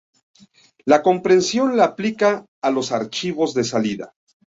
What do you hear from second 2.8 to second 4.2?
archivos de salida